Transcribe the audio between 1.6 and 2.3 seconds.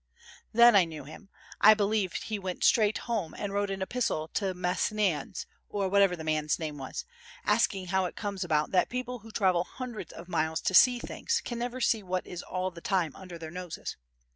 believe